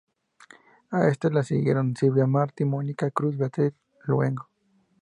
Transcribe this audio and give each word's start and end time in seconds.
A 0.89 1.07
este 1.09 1.29
le 1.29 1.43
siguieron 1.43 1.95
Silvia 1.95 2.25
Marty, 2.25 2.65
Mónica 2.65 3.11
Cruz 3.11 3.35
y 3.35 3.37
Beatriz 3.37 3.73
Luengo. 4.05 4.49